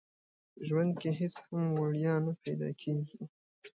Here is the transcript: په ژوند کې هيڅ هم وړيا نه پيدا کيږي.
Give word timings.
په 0.53 0.59
ژوند 0.67 0.91
کې 1.01 1.09
هيڅ 1.19 1.35
هم 1.47 1.63
وړيا 1.79 2.15
نه 2.25 2.33
پيدا 2.43 2.69
کيږي. 2.81 3.21